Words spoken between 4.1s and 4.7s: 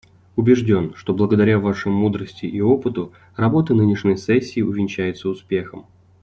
сессии